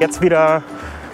Jetzt 0.00 0.22
wieder 0.22 0.62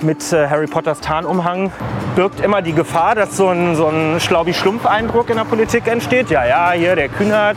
mit 0.02 0.32
äh, 0.32 0.48
Harry 0.48 0.66
Potters 0.66 1.00
Tarnumhang 1.00 1.72
birgt 2.14 2.40
immer 2.40 2.62
die 2.62 2.74
Gefahr, 2.74 3.14
dass 3.14 3.36
so 3.36 3.48
ein, 3.48 3.74
so 3.74 3.88
ein 3.88 4.20
Schlaubi-Schlumpf-Eindruck 4.20 5.30
in 5.30 5.36
der 5.36 5.44
Politik 5.44 5.86
entsteht. 5.86 6.30
Ja, 6.30 6.44
ja, 6.44 6.72
hier 6.72 6.94
der 6.94 7.08
Kühnert 7.08 7.56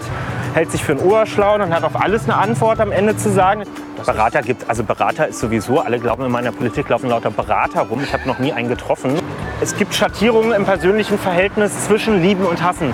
hält 0.53 0.71
sich 0.71 0.83
für 0.83 0.93
einen 0.93 1.01
Oberschlau 1.01 1.55
und 1.55 1.73
hat 1.73 1.83
auf 1.83 2.01
alles 2.01 2.23
eine 2.23 2.37
Antwort 2.37 2.79
am 2.79 2.91
Ende 2.91 3.15
zu 3.17 3.29
sagen. 3.29 3.63
Berater 4.05 4.41
gibt, 4.41 4.69
also 4.69 4.83
Berater 4.83 5.27
ist 5.27 5.39
sowieso, 5.39 5.79
alle 5.79 5.99
glauben 5.99 6.23
in 6.23 6.43
der 6.43 6.51
Politik 6.51 6.89
laufen 6.89 7.09
lauter 7.09 7.29
Berater 7.29 7.81
rum. 7.81 8.01
Ich 8.03 8.13
habe 8.13 8.27
noch 8.27 8.39
nie 8.39 8.53
einen 8.53 8.69
getroffen. 8.69 9.19
Es 9.59 9.75
gibt 9.75 9.93
Schattierungen 9.93 10.53
im 10.53 10.65
persönlichen 10.65 11.19
Verhältnis 11.19 11.85
zwischen 11.85 12.21
Lieben 12.21 12.45
und 12.45 12.63
Hassen. 12.63 12.93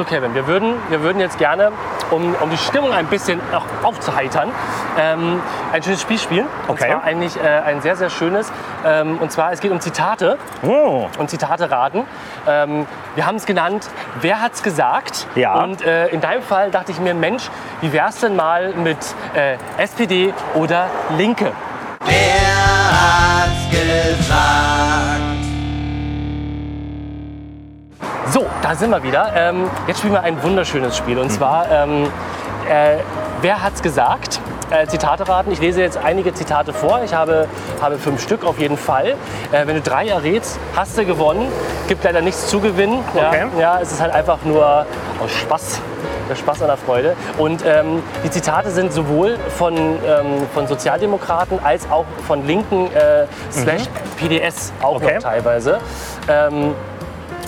So, 0.00 0.06
Kevin, 0.06 0.34
wir 0.34 0.46
würden, 0.46 0.76
wir 0.88 1.02
würden 1.02 1.20
jetzt 1.20 1.36
gerne, 1.36 1.72
um, 2.10 2.34
um 2.40 2.48
die 2.48 2.56
Stimmung 2.56 2.90
ein 2.94 3.04
bisschen 3.08 3.38
auch 3.54 3.66
aufzuheitern, 3.86 4.50
ähm, 4.98 5.42
ein 5.74 5.82
schönes 5.82 6.00
Spiel 6.00 6.16
spielen. 6.16 6.46
Und 6.68 6.80
Okay. 6.80 6.88
zwar 6.90 7.04
eigentlich 7.04 7.36
äh, 7.36 7.46
ein 7.46 7.82
sehr, 7.82 7.96
sehr 7.96 8.08
schönes. 8.08 8.50
Ähm, 8.82 9.18
und 9.18 9.30
zwar, 9.30 9.52
es 9.52 9.60
geht 9.60 9.70
um 9.70 9.78
Zitate 9.78 10.38
Oh, 10.62 11.06
und 11.18 11.28
Zitate 11.28 11.70
raten. 11.70 12.06
Ähm, 12.48 12.86
wir 13.14 13.26
haben 13.26 13.36
es 13.36 13.44
genannt, 13.44 13.90
wer 14.22 14.40
hat's 14.40 14.62
gesagt? 14.62 15.26
Ja. 15.34 15.62
Und 15.62 15.82
äh, 15.82 16.06
in 16.06 16.22
deinem 16.22 16.44
Fall 16.44 16.70
dachte 16.70 16.92
ich 16.92 16.98
mir, 16.98 17.12
Mensch, 17.12 17.50
wie 17.82 17.92
wär's 17.92 18.20
denn 18.20 18.34
mal 18.36 18.72
mit 18.72 18.96
äh, 19.34 19.58
SPD 19.76 20.32
oder 20.54 20.86
Linke? 21.18 21.52
So, 28.32 28.46
da 28.62 28.76
sind 28.76 28.90
wir 28.90 29.02
wieder. 29.02 29.32
Ähm, 29.34 29.68
jetzt 29.88 29.98
spielen 29.98 30.12
wir 30.12 30.22
ein 30.22 30.40
wunderschönes 30.40 30.96
Spiel. 30.96 31.18
Und 31.18 31.30
zwar, 31.30 31.68
ähm, 31.68 32.04
äh, 32.68 32.98
wer 33.40 33.60
hat's 33.60 33.82
gesagt? 33.82 34.40
Äh, 34.70 34.86
Zitate 34.86 35.28
raten. 35.28 35.50
Ich 35.50 35.60
lese 35.60 35.80
jetzt 35.80 35.98
einige 35.98 36.32
Zitate 36.32 36.72
vor. 36.72 37.00
Ich 37.04 37.12
habe, 37.12 37.48
habe 37.82 37.98
fünf 37.98 38.22
Stück 38.22 38.44
auf 38.44 38.60
jeden 38.60 38.76
Fall. 38.76 39.16
Äh, 39.50 39.66
wenn 39.66 39.74
du 39.74 39.80
drei 39.80 40.06
errätst, 40.06 40.60
hast 40.76 40.96
du 40.96 41.04
gewonnen. 41.04 41.50
Gibt 41.88 42.04
leider 42.04 42.20
nichts 42.20 42.46
zu 42.46 42.60
gewinnen. 42.60 43.02
Okay. 43.12 43.46
Ja, 43.56 43.60
ja, 43.60 43.80
es 43.80 43.90
ist 43.90 44.00
halt 44.00 44.12
einfach 44.12 44.38
nur 44.44 44.86
aus 45.20 45.32
Spaß. 45.32 45.80
Der 46.28 46.36
Spaß 46.36 46.62
an 46.62 46.68
der 46.68 46.76
Freude. 46.76 47.16
Und 47.36 47.64
ähm, 47.66 48.00
die 48.22 48.30
Zitate 48.30 48.70
sind 48.70 48.92
sowohl 48.92 49.36
von, 49.58 49.74
ähm, 49.76 50.46
von 50.54 50.68
Sozialdemokraten 50.68 51.58
als 51.64 51.90
auch 51.90 52.04
von 52.28 52.46
Linken 52.46 52.86
äh, 52.94 53.26
slash 53.50 53.82
PDS 54.16 54.72
auch 54.80 55.00
noch 55.00 55.10
teilweise. 55.18 55.80
Ähm, 56.28 56.76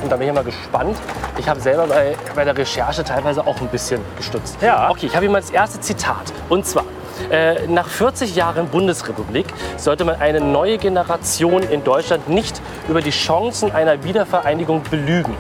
und 0.03 0.11
da 0.11 0.17
bin 0.17 0.29
ich 0.29 0.35
mal 0.35 0.45
gespannt. 0.45 0.97
Ich 1.39 1.49
habe 1.49 1.61
selber 1.61 1.87
bei, 1.87 2.15
bei 2.35 2.45
der 2.45 2.57
Recherche 2.57 3.05
teilweise 3.05 3.47
auch 3.47 3.61
ein 3.61 3.69
bisschen 3.69 4.01
gestutzt. 4.17 4.59
Ja. 4.61 4.91
Okay, 4.91 5.07
ich 5.07 5.15
habe 5.15 5.25
hier 5.25 5.31
mal 5.31 5.41
das 5.41 5.51
erste 5.51 5.81
Zitat. 5.81 6.33
Und 6.49 6.67
zwar, 6.67 6.85
äh, 7.31 7.67
nach 7.69 7.89
40 7.89 8.35
Jahren 8.35 8.69
Bundesrepublik 8.69 9.47
sollte 9.77 10.05
man 10.05 10.21
eine 10.21 10.41
neue 10.41 10.79
Generation 10.79 11.63
in 11.63 11.85
Deutschland 11.85 12.29
nicht 12.29 12.61
über 12.89 13.01
die 13.01 13.11
Chancen 13.11 13.73
einer 13.73 14.03
Wiedervereinigung 14.05 14.83
belügen. 14.83 15.35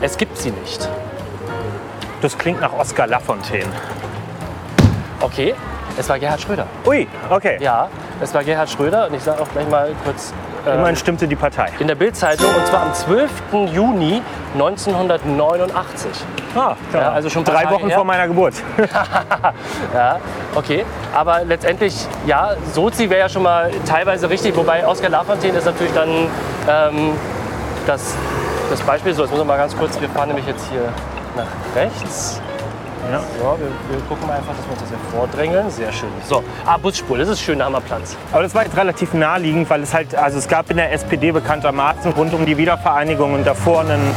Es 0.00 0.16
gibt 0.16 0.36
sie 0.38 0.50
nicht. 0.50 0.88
das 2.20 2.36
klingt 2.36 2.60
nach 2.60 2.72
Oskar 2.72 3.06
Lafontaine. 3.06 3.70
Okay, 5.20 5.54
es 5.96 6.08
war 6.08 6.18
Gerhard 6.18 6.40
Schröder. 6.40 6.66
Ui, 6.84 7.06
okay. 7.30 7.56
Ja, 7.60 7.88
es 8.20 8.34
war 8.34 8.44
Gerhard 8.44 8.68
Schröder. 8.68 9.08
Und 9.08 9.14
ich 9.14 9.22
sage 9.22 9.40
auch 9.40 9.48
gleich 9.48 9.68
mal 9.68 9.94
kurz 10.04 10.34
Immerhin 10.74 10.96
stimmte 10.96 11.28
die 11.28 11.36
Partei. 11.36 11.68
in 11.78 11.86
der 11.88 11.94
Bildzeitung. 11.94 12.46
Und 12.54 12.66
zwar 12.66 12.82
am 12.82 12.94
12. 12.94 13.30
Juni 13.72 14.22
1989. 14.54 16.10
Ah, 16.54 16.74
Ja, 16.92 17.12
also 17.12 17.28
schon 17.30 17.44
drei 17.44 17.62
Tage 17.64 17.74
Wochen 17.74 17.88
her. 17.88 17.96
vor 17.96 18.04
meiner 18.04 18.26
Geburt. 18.26 18.54
Ja, 19.94 20.18
okay. 20.54 20.84
Aber 21.14 21.44
letztendlich, 21.44 22.06
ja, 22.26 22.54
Sozi 22.72 23.08
wäre 23.10 23.20
ja 23.20 23.28
schon 23.28 23.42
mal 23.42 23.70
teilweise 23.88 24.28
richtig, 24.28 24.56
wobei 24.56 24.86
Oskar 24.86 25.10
Lafontaine 25.10 25.58
ist 25.58 25.64
natürlich 25.64 25.92
dann 25.94 26.08
ähm, 26.68 27.12
das, 27.86 28.14
das 28.70 28.80
Beispiel. 28.82 29.14
So, 29.14 29.22
jetzt 29.22 29.30
müssen 29.30 29.42
wir 29.42 29.52
mal 29.52 29.58
ganz 29.58 29.76
kurz, 29.76 30.00
wir 30.00 30.08
fahren 30.08 30.28
nämlich 30.28 30.46
jetzt 30.46 30.66
hier 30.70 30.82
nach 31.36 31.46
rechts. 31.80 32.40
Ja. 33.10 33.20
So, 33.38 33.58
wir, 33.58 33.68
wir 33.96 34.04
gucken 34.08 34.28
einfach, 34.30 34.52
dass 34.56 34.64
wir 34.64 34.72
uns 34.72 34.80
das 34.80 34.88
hier 34.88 34.98
vordrängeln. 35.12 35.70
Sehr 35.70 35.92
schön. 35.92 36.08
So, 36.28 36.42
ah, 36.64 36.76
Busspur, 36.76 37.18
das 37.18 37.28
ist 37.28 37.40
schön, 37.40 37.58
da 37.58 37.66
haben 37.66 37.72
wir 37.72 37.80
Platz. 37.80 38.16
Aber 38.32 38.42
das 38.42 38.54
war 38.54 38.64
jetzt 38.64 38.76
relativ 38.76 39.14
naheliegend, 39.14 39.68
weil 39.70 39.82
es 39.82 39.94
halt, 39.94 40.14
also 40.14 40.38
es 40.38 40.48
gab 40.48 40.70
in 40.70 40.76
der 40.76 40.92
SPD 40.92 41.30
bekanntermaßen 41.32 42.12
rund 42.12 42.34
um 42.34 42.44
die 42.46 42.56
Wiedervereinigung 42.56 43.34
und 43.34 43.46
davor 43.46 43.80
einen 43.80 44.10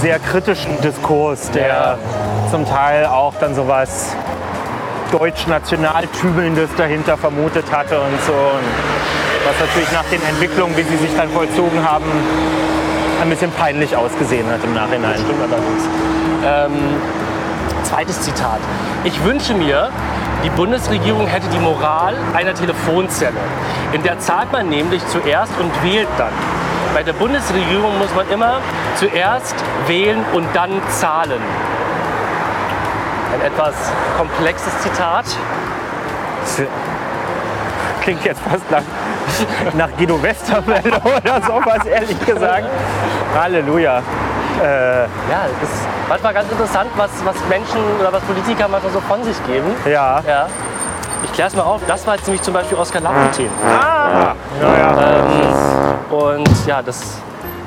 sehr 0.00 0.18
kritischen 0.18 0.80
Diskurs, 0.80 1.50
der 1.50 1.66
Ja. 1.68 1.98
zum 2.50 2.66
Teil 2.68 3.06
auch 3.06 3.34
dann 3.40 3.54
sowas 3.54 4.14
deutsch-national-tübelndes 5.12 6.70
dahinter 6.76 7.16
vermutet 7.16 7.64
hatte 7.70 8.00
und 8.00 8.20
so. 8.26 8.32
Und 8.32 8.66
was 9.46 9.58
natürlich 9.60 9.92
nach 9.92 10.04
den 10.04 10.22
Entwicklungen, 10.22 10.76
wie 10.76 10.82
sie 10.82 10.96
sich 10.96 11.14
dann 11.16 11.28
vollzogen 11.30 11.84
haben, 11.88 12.04
ein 13.20 13.28
bisschen 13.30 13.50
peinlich 13.52 13.94
ausgesehen 13.96 14.46
hat 14.50 14.64
im 14.64 14.74
Nachhinein. 14.74 15.14
Stimmt 15.14 15.42
allerdings. 15.42 15.84
Ähm, 16.44 16.72
zweites 17.92 18.22
Zitat. 18.22 18.58
Ich 19.04 19.22
wünsche 19.22 19.52
mir, 19.52 19.90
die 20.42 20.48
Bundesregierung 20.48 21.26
hätte 21.26 21.46
die 21.48 21.58
Moral 21.58 22.14
einer 22.32 22.54
Telefonzelle. 22.54 23.36
In 23.92 24.02
der 24.02 24.18
zahlt 24.18 24.50
man 24.50 24.70
nämlich 24.70 25.06
zuerst 25.08 25.52
und 25.60 25.70
wählt 25.84 26.08
dann. 26.16 26.32
Bei 26.94 27.02
der 27.02 27.12
Bundesregierung 27.12 27.98
muss 27.98 28.14
man 28.14 28.30
immer 28.30 28.60
zuerst 28.96 29.54
wählen 29.86 30.24
und 30.32 30.46
dann 30.54 30.70
zahlen. 30.88 31.40
Ein 33.34 33.46
etwas 33.46 33.74
komplexes 34.16 34.72
Zitat. 34.80 35.26
Klingt 38.00 38.24
jetzt 38.24 38.40
fast 38.40 38.70
nach, 38.70 38.82
nach 39.74 39.90
Guido 39.98 40.20
Westerwelle 40.22 40.98
oder 41.04 41.42
sowas, 41.42 41.84
ehrlich 41.84 42.18
gesagt. 42.24 42.68
Halleluja. 43.38 44.02
Äh, 44.60 45.02
Ja, 45.30 45.46
es 45.62 45.68
ist 45.68 45.78
manchmal 46.08 46.34
ganz 46.34 46.50
interessant, 46.50 46.90
was, 46.96 47.10
was 47.24 47.36
Menschen 47.48 47.78
oder 48.00 48.12
was 48.12 48.22
Politiker 48.22 48.68
manchmal 48.68 48.92
so 48.92 49.00
von 49.00 49.22
sich 49.24 49.36
geben. 49.46 49.68
ja. 49.86 50.20
Ja. 50.26 50.46
Ich 51.24 51.32
kläre 51.32 51.48
es 51.48 51.54
mal 51.54 51.62
auf. 51.62 51.80
Das 51.86 52.04
war 52.04 52.16
jetzt 52.16 52.26
nämlich 52.26 52.42
zum 52.42 52.52
Beispiel 52.52 52.76
Oskar 52.76 53.00
Lafontaine. 53.00 53.48
Ah, 53.64 54.34
naja. 54.60 55.94
Und 56.10 56.66
ja, 56.66 56.82
das, 56.82 57.00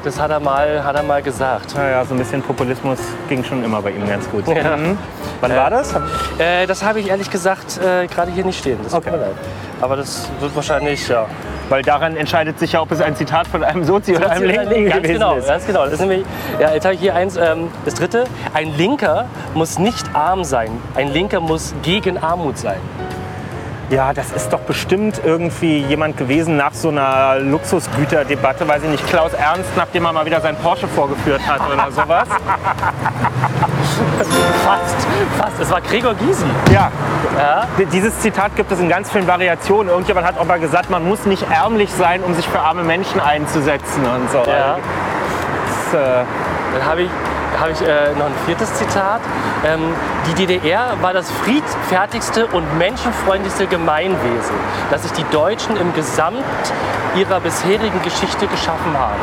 das 0.03 0.19
hat, 0.19 0.29
er 0.29 0.41
mal, 0.41 0.83
hat 0.83 0.93
er 0.95 1.03
mal 1.03 1.21
gesagt. 1.23 1.73
naja, 1.73 2.03
so 2.03 2.13
ein 2.15 2.17
bisschen 2.17 2.41
Populismus 2.41 2.99
ging 3.29 3.41
schon 3.45 3.63
immer 3.63 3.81
bei 3.81 3.91
ihm 3.91 4.05
ganz 4.09 4.29
gut. 4.29 4.45
Ja. 4.49 4.75
Mhm. 4.75 4.97
Wann 5.39 5.55
war 5.55 5.69
das? 5.69 5.93
Äh, 6.37 6.67
das 6.67 6.83
habe 6.83 6.99
ich 6.99 7.07
ehrlich 7.09 7.29
gesagt 7.31 7.77
äh, 7.77 8.07
gerade 8.07 8.29
hier 8.31 8.43
nicht 8.43 8.59
stehen. 8.59 8.77
Das 8.83 8.91
tut 8.91 9.01
Okay. 9.07 9.11
mir 9.11 9.23
leid. 9.23 9.35
Aber 9.79 9.95
das 9.95 10.29
wird 10.41 10.53
wahrscheinlich, 10.53 11.07
ja. 11.07 11.25
Weil 11.69 11.81
daran 11.81 12.15
entscheidet 12.15 12.59
sich 12.59 12.73
ja, 12.73 12.81
ob 12.81 12.91
es 12.91 13.01
ein 13.01 13.15
Zitat 13.15 13.47
von 13.47 13.63
einem 13.63 13.83
Sozi 13.83 14.15
oder 14.15 14.29
einem 14.29 14.43
Linken 14.43 14.89
ganz 14.89 14.95
gewesen 15.01 15.13
genau, 15.13 15.35
ist. 15.35 15.47
ganz 15.47 15.65
genau. 15.65 15.83
Das 15.85 15.93
ist 15.93 15.99
nämlich, 16.01 16.25
ja, 16.59 16.73
jetzt 16.73 16.85
habe 16.85 16.93
ich 16.93 17.01
hier 17.01 17.15
eins, 17.15 17.37
ähm, 17.37 17.69
das 17.85 17.95
dritte. 17.95 18.25
Ein 18.53 18.75
Linker 18.77 19.25
muss 19.53 19.79
nicht 19.79 20.05
arm 20.13 20.43
sein. 20.43 20.69
Ein 20.95 21.11
Linker 21.11 21.39
muss 21.39 21.73
gegen 21.81 22.17
Armut 22.17 22.57
sein. 22.57 22.79
Ja, 23.91 24.13
das 24.13 24.31
ist 24.31 24.49
doch 24.49 24.61
bestimmt 24.61 25.21
irgendwie 25.23 25.77
jemand 25.77 26.17
gewesen 26.17 26.57
nach 26.57 26.73
so 26.73 26.89
einer 26.89 27.37
Luxusgüterdebatte, 27.39 28.67
weiß 28.67 28.81
ich 28.83 28.89
nicht, 28.89 29.07
Klaus 29.07 29.33
Ernst, 29.33 29.69
nachdem 29.75 30.05
er 30.05 30.13
mal 30.13 30.25
wieder 30.25 30.41
sein 30.41 30.55
Porsche 30.55 30.87
vorgeführt 30.87 31.41
hat 31.47 31.61
oder 31.71 31.91
sowas. 31.91 32.27
Fast, 34.63 34.95
fast. 35.37 35.59
Es 35.59 35.71
war 35.71 35.81
Gregor 35.81 36.13
Gysi. 36.15 36.45
Ja, 36.71 36.91
Ja. 37.37 37.67
Dieses 37.91 38.19
Zitat 38.19 38.55
gibt 38.55 38.71
es 38.71 38.79
in 38.79 38.89
ganz 38.89 39.11
vielen 39.11 39.27
Variationen. 39.27 39.89
Irgendjemand 39.89 40.25
hat 40.25 40.37
aber 40.39 40.57
gesagt, 40.59 40.89
man 40.89 41.07
muss 41.07 41.25
nicht 41.25 41.45
ärmlich 41.49 41.91
sein, 41.91 42.23
um 42.23 42.33
sich 42.33 42.47
für 42.47 42.59
arme 42.59 42.83
Menschen 42.83 43.19
einzusetzen 43.19 44.05
und 44.05 44.31
so. 44.31 44.39
Ja. 44.49 44.77
Das, 45.91 45.99
äh, 45.99 46.23
Dann 46.73 46.85
habe 46.85 47.01
ich, 47.03 47.09
habe 47.59 47.71
ich 47.71 47.81
äh, 47.81 48.11
noch 48.17 48.25
ein 48.25 48.33
viertes 48.45 48.73
Zitat. 48.75 49.21
Ähm, 49.65 49.93
die 50.27 50.33
DDR 50.45 50.93
war 51.01 51.13
das 51.13 51.31
friedfertigste 51.31 52.47
und 52.47 52.77
menschenfreundlichste 52.77 53.67
Gemeinwesen, 53.67 54.55
das 54.91 55.03
sich 55.03 55.13
die 55.13 55.25
Deutschen 55.31 55.77
im 55.77 55.93
Gesamt 55.93 56.43
ihrer 57.15 57.39
bisherigen 57.39 58.01
Geschichte 58.03 58.47
geschaffen 58.47 58.93
haben. 58.97 59.21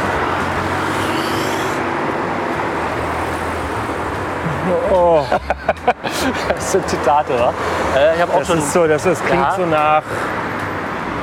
Oh, 4.92 5.22
Das 6.48 6.72
sind 6.72 6.88
Zitate, 6.88 7.32
oder? 7.34 7.52
Äh, 7.96 8.14
ich 8.16 8.22
habe 8.22 8.32
auch 8.32 8.38
das 8.38 8.48
schon. 8.48 8.58
ist 8.58 8.72
so, 8.72 8.86
das 8.86 9.04
ist, 9.06 9.24
klingt 9.26 9.42
Ja. 9.42 9.54
so 9.56 9.66
nach. 9.66 10.02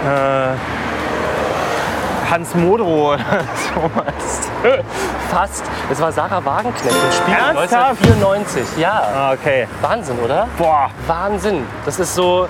Äh, 0.05 0.55
Hans 2.31 2.53
Modrow 2.55 3.13
oder 3.13 3.17
sowas. 3.73 4.48
Fast. 5.29 5.63
Es 5.91 6.01
war 6.01 6.11
Sarah 6.11 6.43
Wagenknecht 6.43 6.95
im 6.95 7.11
Spiel 7.11 7.33
Ernsthaft? 7.33 8.01
1994. 8.01 8.77
Ja. 8.77 9.03
Ah, 9.13 9.33
okay. 9.33 9.67
Wahnsinn, 9.81 10.17
oder? 10.19 10.47
Boah. 10.57 10.89
Wahnsinn. 11.07 11.65
Das 11.85 11.99
ist 11.99 12.15
so, 12.15 12.47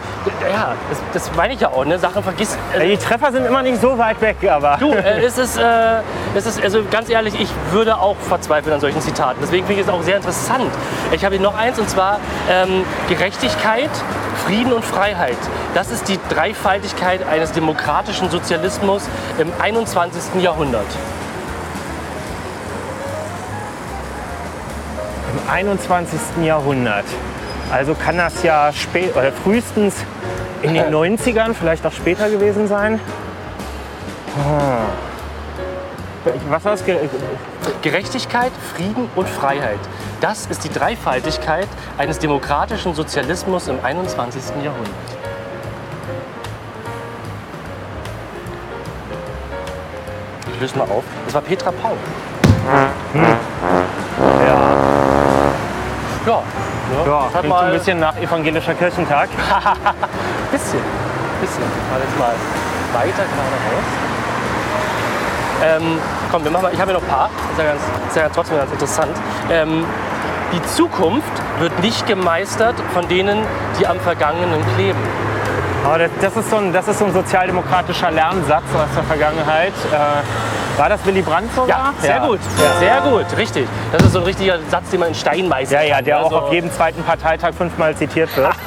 ja, 0.49 0.73
das, 0.89 0.99
das 1.13 1.35
meine 1.35 1.53
ich 1.53 1.59
ja 1.59 1.69
auch, 1.69 1.85
ne? 1.85 1.99
Sachen 1.99 2.23
vergisst. 2.23 2.57
Ja, 2.73 2.79
Die 2.79 2.97
Treffer 2.97 3.31
sind 3.31 3.45
immer 3.45 3.61
nicht 3.61 3.81
so 3.81 3.97
weit 3.97 4.21
weg, 4.21 4.37
aber. 4.49 4.77
Du, 4.79 4.91
äh, 4.91 5.21
es 5.25 5.37
ist, 5.37 5.57
äh, 5.57 6.01
es 6.35 6.45
ist, 6.45 6.61
also 6.63 6.83
ganz 6.89 7.09
ehrlich, 7.09 7.39
ich 7.39 7.49
würde 7.71 7.97
auch 7.97 8.15
verzweifeln 8.27 8.73
an 8.73 8.81
solchen 8.81 9.01
Zitaten. 9.01 9.39
Deswegen 9.41 9.65
finde 9.65 9.81
ich 9.81 9.87
es 9.87 9.93
auch 9.93 10.01
sehr 10.01 10.17
interessant. 10.17 10.71
Ich 11.11 11.25
habe 11.25 11.35
hier 11.35 11.43
noch 11.43 11.57
eins 11.57 11.79
und 11.79 11.89
zwar 11.89 12.19
ähm, 12.49 12.83
Gerechtigkeit, 13.07 13.89
Frieden 14.45 14.73
und 14.73 14.85
Freiheit. 14.85 15.37
Das 15.73 15.91
ist 15.91 16.07
die 16.07 16.19
Dreifaltigkeit 16.29 17.27
eines 17.27 17.51
demokratischen 17.51 18.29
Sozialismus 18.29 19.03
im 19.37 19.51
21. 19.59 20.41
Jahrhundert. 20.41 20.87
21. 25.49 26.19
Jahrhundert. 26.43 27.05
Also 27.71 27.93
kann 27.95 28.17
das 28.17 28.43
ja 28.43 28.71
spät 28.73 29.15
oder 29.15 29.31
frühestens 29.31 29.95
in 30.61 30.73
den 30.73 30.85
90ern, 30.93 31.53
vielleicht 31.53 31.85
auch 31.85 31.91
später 31.91 32.29
gewesen 32.29 32.67
sein. 32.67 32.99
Ah. 34.37 34.85
Was 36.49 36.65
war 36.65 36.71
das? 36.73 36.85
Ge- 36.85 36.97
Gerechtigkeit, 37.81 38.51
Frieden 38.75 39.09
und 39.15 39.27
Freiheit. 39.29 39.79
Das 40.21 40.47
ist 40.47 40.63
die 40.63 40.69
Dreifaltigkeit 40.69 41.67
eines 41.97 42.19
demokratischen 42.19 42.93
Sozialismus 42.93 43.67
im 43.69 43.77
21. 43.83 44.41
Jahrhundert. 44.63 44.89
Ich 50.53 50.61
löse 50.61 50.77
mal 50.77 50.83
auf. 50.85 51.03
Das 51.25 51.33
war 51.35 51.41
Petra 51.41 51.71
Paul. 51.71 51.97
Ja, 53.13 53.37
Ja, 56.43 57.03
ne? 57.03 57.09
ja 57.11 57.23
das 57.25 57.35
hat 57.35 57.47
mal 57.47 57.65
ein 57.65 57.73
bisschen 57.73 57.99
nach 57.99 58.15
evangelischer 58.17 58.73
Kirchentag. 58.73 59.29
bisschen, 60.51 60.81
bisschen. 61.41 61.63
Mal 61.91 61.99
jetzt 62.01 62.19
mal 62.19 62.33
weiter 62.93 63.23
geradeaus. 63.23 64.09
Ähm, 65.61 65.99
komm, 66.31 66.43
wir 66.43 66.51
machen 66.51 66.63
mal, 66.63 66.73
ich 66.73 66.79
habe 66.79 66.91
ja 66.91 66.97
noch 66.97 67.03
ein 67.03 67.09
paar. 67.09 67.29
Das 67.41 67.51
ist 67.51 67.57
ja, 67.57 67.65
ganz, 67.65 67.81
ist 68.07 68.15
ja 68.15 68.29
trotzdem 68.29 68.57
ganz 68.57 68.71
interessant. 68.71 69.17
Ähm, 69.51 69.85
die 70.53 70.63
Zukunft 70.63 71.31
wird 71.59 71.77
nicht 71.81 72.07
gemeistert 72.07 72.75
von 72.93 73.07
denen, 73.07 73.39
die 73.79 73.85
am 73.85 73.99
Vergangenen 73.99 74.63
kleben. 74.75 74.99
Aber 75.85 75.99
das, 75.99 76.11
das, 76.21 76.37
ist 76.37 76.49
so 76.49 76.57
ein, 76.57 76.73
das 76.73 76.87
ist 76.87 76.99
so 76.99 77.05
ein 77.05 77.13
sozialdemokratischer 77.13 78.11
Lernsatz 78.11 78.63
aus 78.73 78.89
der 78.95 79.03
Vergangenheit. 79.03 79.73
Äh, 79.91 80.21
war 80.79 80.89
das 80.89 81.05
Willy 81.05 81.21
Brandt 81.21 81.53
sogar? 81.53 81.67
Ja, 81.67 81.93
sehr 82.01 82.19
gut, 82.21 82.39
Ja. 82.57 82.79
sehr 82.79 83.01
gut, 83.11 83.25
richtig. 83.37 83.67
Das 83.91 84.01
ist 84.03 84.13
so 84.13 84.19
ein 84.19 84.25
richtiger 84.25 84.57
Satz, 84.69 84.89
den 84.89 85.01
man 85.01 85.09
in 85.09 85.15
Stein 85.15 85.47
meißelt. 85.47 85.81
Ja, 85.81 85.87
ja, 85.97 86.01
der 86.01 86.19
auch 86.19 86.23
Also, 86.25 86.37
auf 86.39 86.53
jedem 86.53 86.71
zweiten 86.71 87.03
Parteitag 87.03 87.53
fünfmal 87.53 87.95
zitiert 87.95 88.35
wird. 88.35 88.49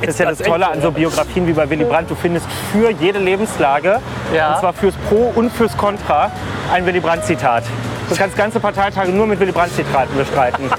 Das 0.00 0.10
ist 0.10 0.20
ja 0.20 0.30
das 0.30 0.38
Tolle 0.38 0.66
an 0.70 0.80
so 0.80 0.90
Biografien 0.92 1.46
wie 1.46 1.52
bei 1.52 1.68
Willy 1.68 1.84
Brandt. 1.84 2.10
Du 2.10 2.14
findest 2.14 2.46
für 2.72 2.90
jede 2.90 3.18
Lebenslage, 3.18 3.98
Ja. 4.32 4.52
und 4.54 4.60
zwar 4.60 4.72
fürs 4.72 4.94
Pro 5.08 5.30
und 5.34 5.50
fürs 5.52 5.76
Contra, 5.76 6.30
ein 6.72 6.86
Willy 6.86 7.00
Brandt-Zitat. 7.00 7.64
Du 8.08 8.14
kannst 8.16 8.34
ganze 8.36 8.60
Parteitage 8.60 9.10
nur 9.10 9.26
mit 9.26 9.38
Willy 9.40 9.52
Brandt-Zitaten 9.52 10.16
bestreiten. 10.16 10.70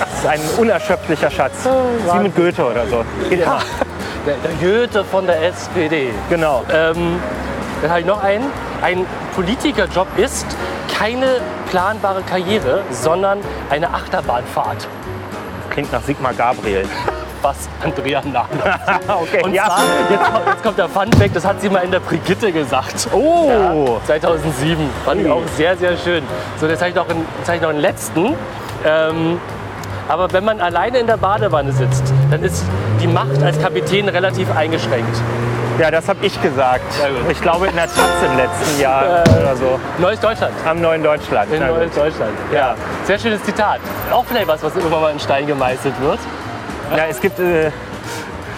Das 0.00 0.18
ist 0.18 0.26
ein 0.26 0.40
unerschöpflicher 0.58 1.30
Schatz. 1.30 1.66
Wie 2.12 2.18
mit 2.18 2.36
Goethe 2.36 2.66
oder 2.66 2.86
so. 2.88 3.04
Geht 3.30 3.40
immer. 3.42 3.60
Der, 4.26 4.34
der 4.36 4.52
Goethe 4.60 5.02
von 5.04 5.26
der 5.26 5.42
SPD. 5.48 6.10
Genau. 6.28 6.62
Ähm, 6.72 7.20
dann 7.80 7.90
habe 7.90 8.00
ich 8.00 8.06
noch 8.06 8.22
einen. 8.22 8.44
Ein 8.82 9.06
Politikerjob 9.34 10.06
ist 10.18 10.46
keine 10.98 11.40
planbare 11.70 12.22
Karriere, 12.22 12.80
sondern 12.90 13.38
eine 13.70 13.88
Achterbahnfahrt. 13.92 14.88
Klingt 15.70 15.92
nach 15.92 16.02
Sigmar 16.02 16.32
Gabriel. 16.34 16.84
Was 17.42 17.68
Andrea 17.82 18.22
Nahles. 18.24 18.48
okay, 19.08 19.42
Und 19.42 19.52
ja. 19.52 19.64
zwar, 19.66 19.78
jetzt, 20.10 20.22
kommt- 20.32 20.46
jetzt 20.46 20.62
kommt 20.62 20.78
der 20.78 20.88
Funfact, 20.88 21.34
das 21.34 21.44
hat 21.44 21.60
sie 21.60 21.68
mal 21.70 21.80
in 21.80 21.90
der 21.90 21.98
Brigitte 21.98 22.52
gesagt. 22.52 23.08
Oh, 23.12 23.48
Ja, 23.98 24.06
2007. 24.06 24.88
Fand 25.04 25.22
ich 25.22 25.28
auch 25.30 25.42
sehr, 25.56 25.76
sehr 25.76 25.96
schön. 25.96 26.22
So, 26.60 26.66
jetzt 26.68 26.80
habe 26.80 26.90
ich 26.90 26.94
noch 26.96 27.08
einen, 27.08 27.26
jetzt 27.38 27.48
habe 27.48 27.56
ich 27.56 27.62
noch 27.62 27.70
einen 27.70 27.80
letzten. 27.80 28.34
Ähm, 28.84 29.40
aber 30.08 30.32
wenn 30.32 30.44
man 30.44 30.60
alleine 30.60 30.98
in 30.98 31.06
der 31.08 31.16
Badewanne 31.16 31.72
sitzt, 31.72 32.12
dann 32.30 32.44
ist 32.44 32.64
die 33.00 33.08
Macht 33.08 33.42
als 33.42 33.60
Kapitän 33.60 34.08
relativ 34.08 34.54
eingeschränkt. 34.54 35.16
Ja, 35.82 35.90
das 35.90 36.08
habe 36.08 36.24
ich 36.24 36.40
gesagt. 36.40 36.84
Ich 37.28 37.40
glaube 37.40 37.66
in 37.66 37.74
der 37.74 37.86
Taz 37.86 37.96
im 38.24 38.36
letzten 38.36 38.80
Jahr 38.80 39.24
oder 39.40 39.56
so. 39.56 39.80
Neues 39.98 40.20
Deutschland. 40.20 40.54
Am 40.64 40.80
neuen 40.80 41.02
Deutschland. 41.02 41.52
In 41.52 41.58
Na 41.58 41.68
gut. 41.70 41.78
Neues 41.78 41.94
Deutschland. 41.94 42.32
Ja. 42.54 42.76
Sehr 43.04 43.18
schönes 43.18 43.42
Zitat. 43.42 43.80
Auch 44.12 44.24
vielleicht 44.24 44.46
was, 44.46 44.62
was 44.62 44.76
irgendwann 44.76 45.00
mal 45.00 45.10
in 45.12 45.18
Stein 45.18 45.44
gemeißelt 45.44 46.00
wird. 46.00 46.20
Ja, 46.96 47.06
es 47.06 47.20
gibt, 47.20 47.40
äh, 47.40 47.72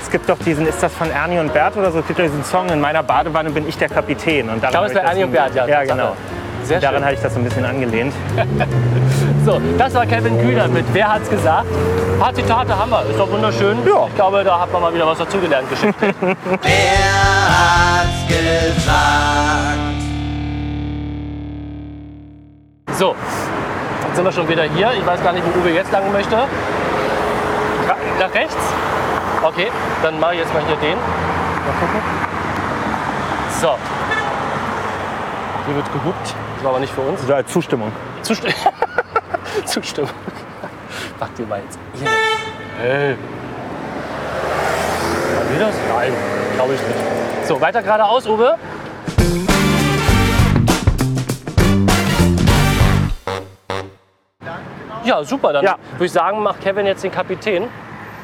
es 0.03 0.11
gibt 0.11 0.29
doch 0.29 0.39
diesen, 0.39 0.67
ist 0.67 0.83
das 0.83 0.93
von 0.93 1.11
Ernie 1.11 1.39
und 1.39 1.55
Bert 1.55 1.75
oder 1.79 1.91
so? 1.91 2.01
Es 2.01 2.07
gibt 2.07 2.19
doch 2.19 2.25
diesen 2.25 2.45
Song, 2.45 2.69
in 2.69 2.81
meiner 2.81 3.03
Badewanne 3.03 3.49
bin 3.51 3.67
ich 3.67 3.79
der 3.79 3.89
Kapitän. 3.89 4.51
Und 4.51 4.63
Ich 4.63 4.69
glaube, 4.69 4.87
es 4.87 4.93
ich 4.93 4.99
Ernie 4.99 5.25
und 5.25 5.33
Bert, 5.33 5.55
ja. 5.55 5.67
Ja, 5.67 5.85
genau. 5.85 6.15
Sehr 6.65 6.81
Daran 6.81 6.97
schön. 6.97 7.05
habe 7.05 7.15
ich 7.15 7.21
das 7.21 7.33
so 7.35 7.41
ein 7.41 7.45
bisschen 7.45 7.65
angelehnt. 7.65 8.15
So, 9.45 9.61
das 9.77 9.93
war 9.93 10.07
Kevin 10.07 10.41
Kühner 10.41 10.69
mit 10.69 10.87
Wer 10.95 11.13
hat's 11.13 11.29
gesagt? 11.29 11.67
Ein 11.71 12.19
paar 12.19 12.35
Zitate 12.35 12.79
haben 12.79 12.91
wir. 12.91 13.03
Ist 13.11 13.19
doch 13.19 13.31
wunderschön. 13.31 13.77
Ja. 13.87 14.07
Ich 14.09 14.15
glaube, 14.15 14.43
da 14.43 14.59
hat 14.59 14.73
man 14.73 14.81
mal 14.81 14.95
wieder 14.95 15.07
was 15.07 15.19
dazugelernt. 15.19 15.69
Geschichte. 15.69 15.95
Wer 16.63 17.45
hat's 17.47 18.27
gesagt? 18.27 19.79
So, 22.99 23.15
jetzt 24.07 24.17
sind 24.17 24.25
wir 24.25 24.33
schon 24.33 24.49
wieder 24.49 24.63
hier. 24.63 24.93
Ich 24.99 25.05
weiß 25.07 25.23
gar 25.23 25.35
nicht, 25.35 25.45
wo 25.45 25.61
Uwe 25.61 25.71
jetzt 25.75 25.93
lang 25.93 26.11
möchte. 26.11 26.37
Nach 28.19 28.35
rechts? 28.35 28.57
Okay, 29.43 29.67
dann 30.03 30.19
mache 30.19 30.35
ich 30.35 30.41
jetzt 30.41 30.55
mal 30.55 30.63
hier 30.67 30.77
den. 30.77 30.97
Mal 30.97 31.75
gucken. 31.81 32.01
So. 33.61 33.75
Hier 35.67 35.77
wird 35.77 35.93
gehupt. 35.93 36.35
War 36.65 36.71
aber 36.71 36.81
nicht 36.81 36.95
für 36.95 37.03
uns. 37.03 37.21
Also 37.31 37.43
Zustimmung. 37.47 37.93
Zustimmung. 38.23 38.55
Zustimmung. 39.67 40.11
Pack 41.21 41.35
dir 41.35 41.45
mal 41.47 41.61
jetzt. 41.61 41.79
Hier. 41.93 42.09
Hey. 42.81 43.17
Wir 45.51 45.67
das? 45.67 45.75
Nein, 45.95 46.13
glaube 46.55 46.73
ich 46.73 46.81
nicht. 46.81 47.47
So, 47.47 47.61
weiter 47.61 47.83
geradeaus, 47.83 48.27
Uwe. 48.27 48.57
Ja, 55.05 55.23
super. 55.23 55.53
Dann 55.53 55.65
Ja. 55.65 55.77
würde 55.93 56.07
ich 56.07 56.13
sagen, 56.13 56.43
macht 56.43 56.63
Kevin 56.63 56.87
jetzt 56.87 57.05
den 57.05 57.13
Kapitän. 57.13 57.69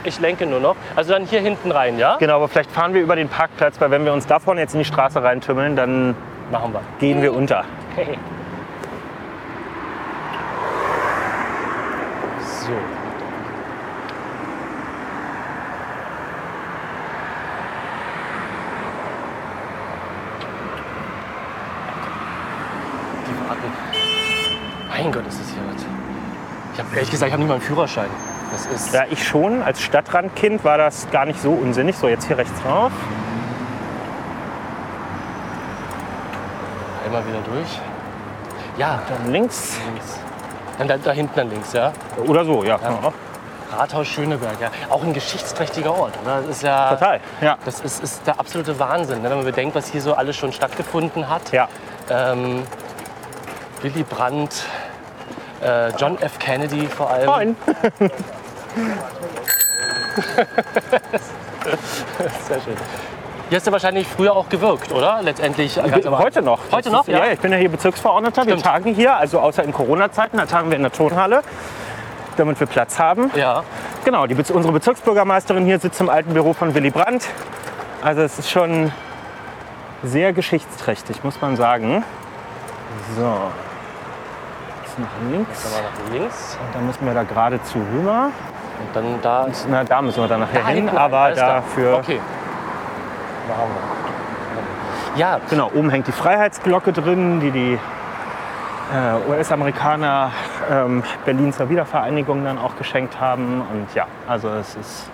Ich 0.03 0.19
lenke 0.19 0.47
nur 0.47 0.61
noch. 0.61 0.77
Also 0.97 1.13
dann 1.13 1.27
hier 1.27 1.41
hinten 1.41 1.71
rein, 1.71 1.99
ja? 1.99 2.17
Genau, 2.17 2.37
aber 2.37 2.49
vielleicht 2.49 2.71
fahren 2.71 2.95
wir 2.95 3.03
über 3.03 3.17
den 3.17 3.29
Parkplatz, 3.29 3.79
weil 3.83 3.91
wenn 3.91 4.07
wir 4.07 4.15
uns 4.15 4.27
da 4.27 4.39
vorne 4.39 4.63
jetzt 4.63 4.73
in 4.73 4.79
die 4.79 4.87
Straße 4.87 5.23
reintümmeln, 5.23 5.77
dann 5.77 6.17
Machen 6.51 6.73
wir. 6.73 6.83
gehen 6.99 7.23
wir 7.23 7.33
unter. 7.33 7.65
So. 12.63 12.73
Die 23.27 23.49
warten. 23.49 23.63
Mein 24.89 25.13
Gott, 25.13 25.27
ist 25.27 25.41
das 25.41 25.49
hier 25.49 25.63
was. 25.73 25.87
Ich 26.75 26.79
habe 26.81 26.95
ehrlich 26.95 27.11
gesagt, 27.11 27.29
ich 27.29 27.33
habe 27.33 27.43
nicht 27.43 27.49
mal 27.49 27.55
einen 27.55 27.63
Führerschein. 27.63 28.11
Das 28.53 28.67
ist. 28.67 28.95
Ja, 28.95 29.05
ich 29.11 29.27
schon. 29.27 29.63
Als 29.63 29.81
Stadtrandkind 29.81 30.65
war 30.65 30.77
das 30.79 31.11
gar 31.11 31.25
nicht 31.25 31.41
so 31.41 31.53
unsinnig. 31.53 31.97
So, 31.97 32.09
jetzt 32.09 32.27
hier 32.27 32.37
rechts 32.37 32.65
rauf. 32.65 32.93
Einmal 37.11 37.27
wieder 37.27 37.41
durch. 37.41 37.81
Ja, 38.79 39.03
Dann 39.09 39.33
links. 39.33 39.77
links. 39.85 40.21
Dann 40.79 40.87
da, 40.87 40.97
da 40.97 41.11
hinten 41.11 41.35
dann 41.35 41.51
links, 41.51 41.73
ja. 41.73 41.93
Oder 42.25 42.45
so, 42.45 42.63
ja. 42.63 42.79
man 42.79 43.05
auch. 43.05 43.13
Rathaus 43.77 44.07
Schöneberg, 44.07 44.61
ja. 44.61 44.71
Auch 44.91 45.03
ein 45.03 45.13
geschichtsträchtiger 45.13 45.93
Ort, 45.93 46.15
oder? 46.23 46.43
Das 46.43 46.47
ist 46.47 46.63
ja. 46.63 46.91
Total. 46.91 47.19
Ja. 47.41 47.59
Das 47.65 47.81
ist, 47.81 48.01
ist 48.01 48.25
der 48.29 48.39
absolute 48.39 48.79
Wahnsinn, 48.79 49.23
ne? 49.23 49.29
wenn 49.29 49.39
man 49.39 49.45
bedenkt, 49.45 49.75
was 49.75 49.89
hier 49.89 50.01
so 50.01 50.15
alles 50.15 50.37
schon 50.37 50.53
stattgefunden 50.53 51.29
hat. 51.29 51.51
Ja. 51.51 51.69
Ähm, 52.09 52.63
Willy 53.83 54.05
Brandt, 54.05 54.65
äh, 55.65 55.91
John 55.97 56.17
F. 56.17 56.39
Kennedy 56.39 56.87
vor 56.87 57.11
allem. 57.11 57.27
Moin. 57.27 57.57
Sehr 62.47 62.61
schön. 62.61 62.77
Hier 63.51 63.57
hast 63.57 63.67
du 63.67 63.73
wahrscheinlich 63.73 64.07
früher 64.07 64.33
auch 64.33 64.49
gewirkt, 64.49 64.93
oder? 64.93 65.19
Letztendlich. 65.23 65.77
am 65.83 65.91
Heute 66.19 66.41
noch. 66.41 66.61
Heute 66.71 66.85
Das 66.85 66.93
noch, 66.93 67.01
ist, 67.01 67.09
ja? 67.09 67.27
ja? 67.27 67.33
ich 67.33 67.41
bin 67.41 67.51
ja 67.51 67.59
hier 67.59 67.69
Bezirksverordneter. 67.69 68.47
Wir 68.47 68.53
Stimmt. 68.53 68.65
tagen 68.65 68.95
hier, 68.95 69.17
also 69.17 69.41
außer 69.41 69.65
in 69.65 69.73
Corona-Zeiten, 69.73 70.37
da 70.37 70.47
tagen 70.47 70.71
wir 70.71 70.77
in 70.77 70.83
der 70.85 70.93
Tonhalle, 70.93 71.43
damit 72.37 72.61
wir 72.61 72.69
Platz 72.69 73.01
haben. 73.01 73.29
Ja. 73.35 73.65
Genau, 74.05 74.29
die, 74.29 74.37
unsere 74.37 74.73
Bezirksbürgermeisterin 74.73 75.65
hier 75.65 75.81
sitzt 75.81 76.01
im 76.01 76.09
alten 76.09 76.33
Büro 76.33 76.53
von 76.53 76.77
Willy 76.77 76.91
Brandt. 76.91 77.27
Also 78.03 78.23
es 78.23 78.39
ist 78.39 78.49
schon 78.53 78.93
sehr 80.05 80.33
geschichtsträchtig, 80.33 81.25
muss 81.25 81.41
man 81.41 81.57
sagen. 81.57 82.05
So. 83.17 83.33
Jetzt 84.85 84.97
nach 84.97 85.09
links. 85.29 85.65
Dann 85.65 85.73
mal 85.73 85.91
nach 85.91 86.13
links 86.13 86.57
Und 86.65 86.75
dann 86.77 86.87
müssen 86.87 87.05
wir 87.05 87.15
da 87.15 87.25
geradezu 87.25 87.79
rüber. 87.95 88.31
und 88.79 88.95
dann 88.97 89.21
da. 89.23 89.49
Na, 89.69 89.83
da 89.83 90.03
müssen 90.03 90.23
wir 90.23 90.29
dann 90.29 90.39
nachher 90.39 90.61
Da 90.61 90.69
hin, 90.69 90.89
aber 90.89 91.33
dafür. 91.33 91.97
Okay. 91.97 92.21
Ja, 95.17 95.41
Genau, 95.51 95.71
oben 95.75 95.91
hängt 95.91 96.07
die 96.07 96.13
Freiheitsglocke 96.13 96.93
drin, 96.93 97.41
die 97.41 97.51
die 97.51 97.79
äh, 98.93 99.31
US-Amerikaner 99.31 100.33
ähm, 100.71 101.03
Berlin 101.25 101.53
zur 101.53 101.69
Wiedervereinigung 101.69 102.45
dann 102.45 102.59
auch 102.59 102.77
geschenkt 102.77 103.21
haben. 103.21 103.61
Und 103.61 103.95
ja, 103.95 104.07
also 104.27 104.49
es 104.49 104.75
ist 104.77 105.11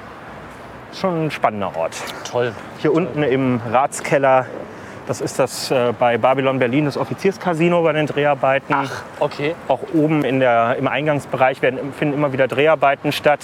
schon 0.92 1.26
ein 1.26 1.30
spannender 1.30 1.76
Ort. 1.76 1.96
toll. 2.30 2.52
Hier 2.78 2.92
unten 2.92 3.22
im 3.22 3.60
Ratskeller, 3.70 4.46
das 5.06 5.20
ist 5.20 5.38
das 5.38 5.70
äh, 5.70 5.92
bei 5.98 6.18
Babylon 6.18 6.58
Berlin, 6.58 6.86
das 6.86 6.96
Offizierscasino 6.96 7.82
bei 7.82 7.92
den 7.92 8.06
Dreharbeiten. 8.06 8.74
Ach, 8.74 9.02
okay. 9.20 9.54
Auch 9.68 9.80
oben 9.94 10.24
in 10.24 10.40
der, 10.40 10.76
im 10.78 10.88
Eingangsbereich 10.88 11.62
werden, 11.62 11.92
finden 11.92 12.14
immer 12.14 12.32
wieder 12.32 12.48
Dreharbeiten 12.48 13.12
statt. 13.12 13.40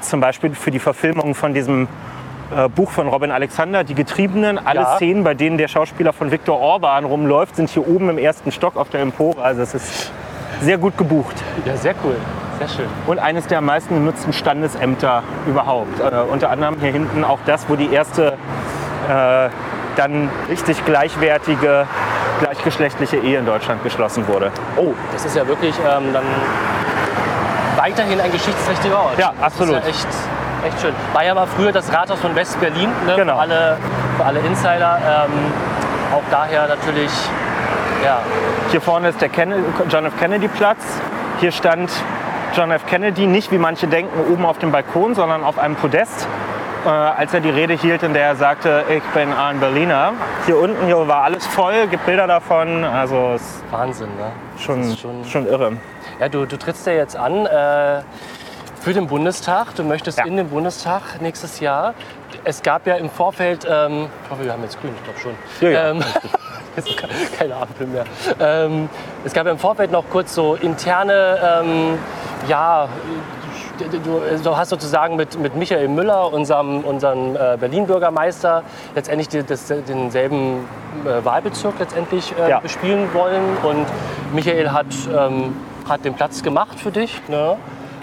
Zum 0.00 0.20
Beispiel 0.20 0.54
für 0.54 0.70
die 0.70 0.80
Verfilmung 0.80 1.34
von 1.34 1.54
diesem 1.54 1.88
äh, 2.56 2.68
Buch 2.68 2.90
von 2.90 3.08
Robin 3.08 3.30
Alexander, 3.30 3.84
Die 3.84 3.94
Getriebenen. 3.94 4.58
Alle 4.64 4.80
Ja. 4.80 4.96
Szenen, 4.96 5.24
bei 5.24 5.34
denen 5.34 5.58
der 5.58 5.68
Schauspieler 5.68 6.12
von 6.12 6.30
Viktor 6.30 6.58
Orban 6.60 7.04
rumläuft, 7.04 7.56
sind 7.56 7.70
hier 7.70 7.86
oben 7.86 8.10
im 8.10 8.18
ersten 8.18 8.52
Stock 8.52 8.76
auf 8.76 8.88
der 8.90 9.00
Empore. 9.00 9.42
Also 9.42 9.62
es 9.62 9.74
ist 9.74 10.12
sehr 10.60 10.78
gut 10.78 10.96
gebucht. 10.96 11.34
Ja, 11.64 11.76
sehr 11.76 11.94
cool. 12.04 12.16
Sehr 12.58 12.68
schön. 12.68 12.86
Und 13.06 13.18
eines 13.18 13.46
der 13.46 13.58
am 13.58 13.64
meisten 13.66 13.94
genutzten 13.94 14.32
Standesämter 14.32 15.22
überhaupt. 15.46 15.98
Äh, 16.00 16.30
unter 16.30 16.50
anderem 16.50 16.76
hier 16.80 16.92
hinten 16.92 17.24
auch 17.24 17.38
das, 17.46 17.68
wo 17.68 17.74
die 17.76 17.92
erste 17.92 18.34
äh, 19.08 19.48
dann 19.96 20.30
richtig 20.48 20.84
gleichwertige, 20.84 21.86
gleichgeschlechtliche 22.40 23.16
Ehe 23.16 23.38
in 23.40 23.46
Deutschland 23.46 23.82
geschlossen 23.82 24.26
wurde. 24.28 24.50
Oh, 24.76 24.92
das 25.12 25.24
ist 25.24 25.36
ja 25.36 25.46
wirklich 25.46 25.74
ähm, 25.78 26.12
dann 26.12 26.22
weiterhin 27.76 28.20
ein 28.20 28.30
geschichtsträchtiger 28.30 28.96
Ort. 28.98 29.18
Ja, 29.18 29.32
Das 29.36 29.46
absolut. 29.52 29.76
ist 29.78 29.82
ja 29.84 29.88
echt, 29.90 30.08
echt 30.64 30.80
schön. 30.80 30.94
War 31.12 31.24
ja 31.24 31.34
mal 31.34 31.46
früher 31.46 31.72
das 31.72 31.92
Rathaus 31.92 32.20
von 32.20 32.34
West-Berlin, 32.34 32.90
ne? 33.06 33.14
Genau. 33.16 33.34
für, 33.34 33.40
alle, 33.40 33.76
für 34.16 34.24
alle 34.24 34.40
Insider. 34.40 34.98
Ähm, 35.04 35.32
auch 36.14 36.22
daher 36.30 36.68
natürlich, 36.68 37.10
ja, 38.04 38.20
Hier 38.70 38.80
vorne 38.80 39.08
ist 39.08 39.20
der 39.20 39.28
Ken 39.28 39.52
John 39.88 40.06
F. 40.06 40.12
Kennedy 40.18 40.48
Platz. 40.48 40.78
Hier 41.40 41.52
stand 41.52 41.90
John 42.54 42.70
F. 42.70 42.86
Kennedy 42.86 43.26
nicht, 43.26 43.50
wie 43.50 43.58
manche 43.58 43.86
denken, 43.86 44.32
oben 44.32 44.44
auf 44.44 44.58
dem 44.58 44.72
Balkon, 44.72 45.14
sondern 45.14 45.42
auf 45.44 45.58
einem 45.58 45.76
Podest. 45.76 46.26
Äh, 46.84 46.88
als 46.88 47.32
er 47.32 47.40
die 47.40 47.48
Rede 47.50 47.74
hielt, 47.74 48.02
in 48.02 48.12
der 48.12 48.24
er 48.24 48.36
sagte, 48.36 48.84
ich 48.90 49.02
bin 49.14 49.32
ein 49.32 49.60
Berliner. 49.60 50.12
Hier 50.46 50.58
unten 50.58 50.84
hier 50.86 51.06
war 51.06 51.22
alles 51.22 51.46
voll, 51.46 51.86
gibt 51.88 52.04
Bilder 52.06 52.26
davon. 52.26 52.84
Also 52.84 53.32
es 53.36 53.42
ist 53.42 53.64
Wahnsinn. 53.70 54.08
Ne? 54.18 54.32
schon, 54.58 54.96
schon- 54.96 55.24
schon 55.24 55.46
irre. 55.46 55.72
Ja, 56.20 56.28
du, 56.28 56.44
du 56.44 56.56
trittst 56.58 56.84
ja 56.86 56.92
jetzt 56.92 57.16
an 57.16 57.46
äh, 57.46 58.00
für 58.82 58.92
den 58.92 59.06
Bundestag. 59.06 59.74
Du 59.76 59.84
möchtest 59.84 60.18
Ja. 60.18 60.24
in 60.24 60.36
den 60.36 60.48
Bundestag 60.48 61.02
nächstes 61.20 61.60
Jahr. 61.60 61.94
Es 62.44 62.62
gab 62.62 62.86
ja 62.86 62.94
im 62.96 63.08
Vorfeld, 63.10 63.66
ähm, 63.70 64.08
ich 64.24 64.30
hoffe, 64.30 64.44
wir 64.44 64.52
haben 64.52 64.62
jetzt 64.62 64.80
grün, 64.80 64.90
ich 64.96 65.04
glaube 65.04 65.18
schon. 65.20 65.34
Ja, 65.60 65.70
ja. 65.70 65.90
Ähm, 65.90 66.02
keine 67.38 67.56
Ampel 67.56 67.86
mehr. 67.86 68.04
Ähm, 68.40 68.88
es 69.24 69.32
gab 69.32 69.46
ja 69.46 69.52
im 69.52 69.58
Vorfeld 69.58 69.92
noch 69.92 70.04
kurz 70.10 70.34
so 70.34 70.54
interne, 70.56 71.60
ähm, 71.62 71.98
ja, 72.48 72.88
du 74.44 74.56
hast 74.56 74.68
sozusagen 74.70 75.16
mit, 75.16 75.38
mit 75.38 75.54
Michael 75.56 75.88
Müller, 75.88 76.32
unserem, 76.32 76.80
unserem 76.80 77.36
äh, 77.36 77.56
Berlin-Bürgermeister, 77.58 78.62
letztendlich 78.94 79.28
die, 79.28 79.42
das, 79.44 79.66
denselben 79.66 80.64
äh, 81.04 81.24
Wahlbezirk 81.24 81.74
letztendlich 81.78 82.34
äh, 82.38 82.50
Ja. 82.50 82.60
bespielen 82.60 83.12
wollen. 83.14 83.56
Und 83.62 83.86
Michael 84.32 84.70
hat, 84.70 84.86
ähm, 85.16 85.56
hat 85.88 86.04
den 86.04 86.14
Platz 86.14 86.42
gemacht 86.42 86.78
für 86.80 86.90
dich. 86.90 87.20
Ne? 87.28 87.56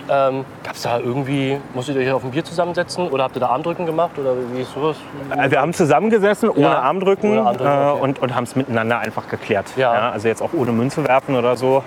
Ähm, 0.09 0.45
Gab 0.63 0.75
es 0.75 0.81
da 0.81 0.99
irgendwie, 0.99 1.57
musstet 1.73 1.95
ihr 1.95 2.01
euch 2.01 2.11
auf 2.11 2.23
ein 2.23 2.31
Bier 2.31 2.43
zusammensetzen 2.43 3.07
oder 3.09 3.25
habt 3.25 3.35
ihr 3.35 3.39
da 3.41 3.47
Armdrücken 3.47 3.85
gemacht 3.85 4.17
oder 4.17 4.33
wie 4.53 4.61
ist 4.61 4.73
sowas? 4.73 4.97
Äh, 5.37 5.51
Wir 5.51 5.61
haben 5.61 5.73
zusammengesessen, 5.73 6.49
ohne 6.49 6.61
Ja, 6.61 6.79
Armdrücken, 6.79 7.31
ohne 7.31 7.47
Armdrücken, 7.47 7.71
äh, 7.71 7.91
okay. 7.91 8.01
und, 8.01 8.19
und 8.19 8.35
haben 8.35 8.43
es 8.45 8.55
miteinander 8.55 8.99
einfach 8.99 9.27
geklärt. 9.29 9.67
Ja. 9.75 10.11
also 10.11 10.27
jetzt 10.27 10.41
auch 10.41 10.53
ohne 10.53 10.71
Münze 10.71 11.07
werfen 11.07 11.35
oder 11.35 11.55
so. 11.55 11.83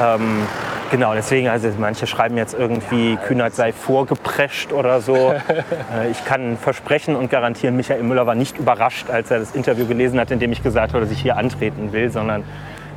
Ähm, 0.00 0.42
genau, 0.90 1.14
deswegen, 1.14 1.48
also 1.48 1.68
manche 1.78 2.06
schreiben 2.06 2.36
jetzt 2.36 2.54
irgendwie, 2.54 3.16
Kühnert 3.16 3.54
sei 3.54 3.72
vorgeprescht 3.72 4.72
oder 4.72 5.00
so. 5.00 5.14
äh, 5.96 6.10
ich 6.10 6.24
kann 6.24 6.58
versprechen 6.58 7.16
und 7.16 7.30
garantieren, 7.30 7.76
Michael 7.76 8.02
Müller 8.02 8.26
war 8.26 8.34
nicht 8.34 8.58
überrascht, 8.58 9.08
als 9.10 9.30
er 9.30 9.38
das 9.38 9.52
Interview 9.52 9.86
gelesen 9.86 10.20
hat, 10.20 10.30
in 10.30 10.40
dem 10.40 10.52
ich 10.52 10.62
gesagt 10.62 10.92
habe, 10.92 11.04
dass 11.04 11.12
ich 11.12 11.22
hier 11.22 11.36
antreten 11.36 11.92
will, 11.92 12.10
sondern 12.10 12.44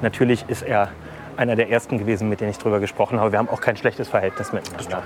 natürlich 0.02 0.44
ist 0.50 0.64
er 0.64 0.90
einer 1.38 1.56
der 1.56 1.70
ersten 1.70 1.98
gewesen, 1.98 2.30
mit 2.30 2.42
denen 2.42 2.50
ich 2.52 2.58
darüber 2.58 2.80
gesprochen 2.80 3.20
habe. 3.20 3.32
Wir 3.32 3.40
haben 3.40 3.50
auch 3.50 3.62
kein 3.62 3.78
schlechtes 3.78 4.10
Verhältnis 4.10 4.52
miteinander. 4.52 5.04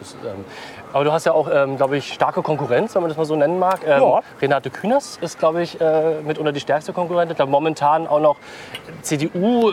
Ist, 0.00 0.16
ähm, 0.24 0.44
aber 0.92 1.04
du 1.04 1.12
hast 1.12 1.26
ja 1.26 1.32
auch, 1.32 1.48
ähm, 1.52 1.76
glaube 1.76 1.96
ich, 1.96 2.12
starke 2.12 2.42
Konkurrenz, 2.42 2.94
wenn 2.94 3.02
man 3.02 3.08
das 3.08 3.18
mal 3.18 3.24
so 3.24 3.34
nennen 3.36 3.58
mag. 3.58 3.80
Ähm, 3.84 4.00
Ja. 4.00 4.20
Renate 4.40 4.70
Künast 4.70 5.20
ist, 5.22 5.38
glaube 5.38 5.62
ich, 5.62 5.80
äh, 5.80 6.20
mitunter 6.24 6.52
die 6.52 6.60
stärkste 6.60 6.92
Konkurrentin. 6.92 7.36
Da 7.36 7.46
momentan 7.46 8.06
auch 8.06 8.20
noch 8.20 8.36
CDU. 9.02 9.70
Äh, 9.70 9.72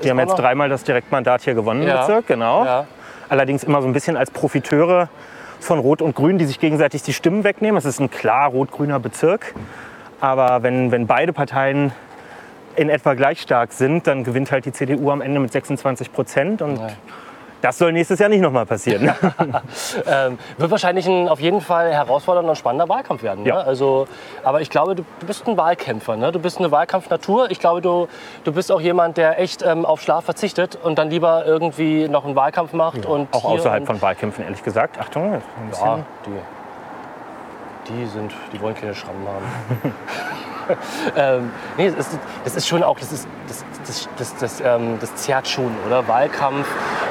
Die 0.00 0.10
haben 0.10 0.18
jetzt 0.20 0.36
dreimal 0.36 0.68
das 0.68 0.84
Direktmandat 0.84 1.42
hier 1.42 1.54
gewonnen 1.54 1.82
Ja. 1.82 2.00
Bezirk, 2.02 2.26
genau. 2.28 2.64
Ja. 2.64 2.86
Allerdings 3.28 3.64
immer 3.64 3.82
so 3.82 3.88
ein 3.88 3.92
bisschen 3.92 4.16
als 4.16 4.30
Profiteure 4.30 5.08
von 5.58 5.78
Rot 5.78 6.02
und 6.02 6.14
Grün, 6.14 6.38
die 6.38 6.44
sich 6.44 6.60
gegenseitig 6.60 7.02
die 7.02 7.12
Stimmen 7.12 7.44
wegnehmen. 7.44 7.76
Es 7.78 7.84
ist 7.84 8.00
ein 8.00 8.10
klar 8.10 8.48
rot-grüner 8.50 9.00
Bezirk. 9.00 9.54
Aber 10.20 10.62
wenn, 10.62 10.92
wenn 10.92 11.06
beide 11.08 11.32
Parteien 11.32 11.92
in 12.76 12.88
etwa 12.88 13.14
gleich 13.14 13.40
stark 13.40 13.72
sind, 13.72 14.06
dann 14.06 14.24
gewinnt 14.24 14.50
halt 14.52 14.64
die 14.64 14.72
CDU 14.72 15.10
am 15.10 15.20
Ende 15.20 15.40
mit 15.40 15.52
26 15.52 16.12
Prozent. 16.12 16.62
Und 16.62 16.76
Ja. 16.78 16.88
das 17.60 17.78
soll 17.78 17.92
nächstes 17.92 18.18
Jahr 18.18 18.28
nicht 18.28 18.40
nochmal 18.40 18.66
passieren. 18.66 19.12
Ähm, 20.06 20.38
wird 20.58 20.70
wahrscheinlich 20.70 21.06
ein 21.06 21.28
auf 21.28 21.38
jeden 21.40 21.60
Fall 21.60 21.92
herausfordernder 21.92 22.50
und 22.50 22.56
spannender 22.56 22.88
Wahlkampf 22.88 23.22
werden. 23.22 23.44
Ja. 23.44 23.56
Ne? 23.56 23.64
Also, 23.64 24.06
aber 24.42 24.60
ich 24.62 24.70
glaube, 24.70 24.94
du, 24.94 25.04
du 25.20 25.26
bist 25.26 25.46
ein 25.46 25.56
Wahlkämpfer. 25.56 26.16
Ne? 26.16 26.32
Du 26.32 26.38
bist 26.38 26.58
eine 26.58 26.70
Wahlkampfnatur. 26.70 27.50
Ich 27.50 27.60
glaube, 27.60 27.80
du, 27.82 28.08
du 28.44 28.52
bist 28.52 28.72
auch 28.72 28.80
jemand, 28.80 29.16
der 29.18 29.38
echt 29.38 29.62
ähm, 29.62 29.84
auf 29.84 30.00
Schlaf 30.00 30.24
verzichtet 30.24 30.78
und 30.82 30.98
dann 30.98 31.10
lieber 31.10 31.44
irgendwie 31.46 32.08
noch 32.08 32.24
einen 32.24 32.36
Wahlkampf 32.36 32.72
macht. 32.72 33.04
und 33.06 33.28
Auch 33.34 33.44
außerhalb 33.44 33.80
und, 33.82 33.86
von 33.86 34.02
Wahlkämpfen, 34.02 34.44
ehrlich 34.44 34.62
gesagt. 34.64 34.98
Achtung, 34.98 35.34
ein 35.34 35.42
bisschen. 35.68 35.86
Ja, 35.86 35.98
die, 36.26 36.30
die 37.88 38.06
sind, 38.06 38.32
die 38.52 38.60
wollen 38.60 38.74
keine 38.74 38.94
Schrammen 38.94 39.26
haben. 39.26 39.94
ähm, 41.16 41.50
nee, 41.76 41.90
das 41.90 42.06
ist, 42.08 42.18
das 42.44 42.56
ist 42.56 42.68
schon 42.68 42.82
auch, 42.82 42.98
das, 42.98 43.12
ist, 43.12 43.28
das, 43.48 43.64
das, 43.86 44.08
das, 44.16 44.36
das, 44.36 44.60
ähm, 44.60 44.98
das 45.00 45.14
zerrt 45.16 45.48
schon, 45.48 45.72
oder? 45.86 46.06
Wahlkampf, 46.06 46.66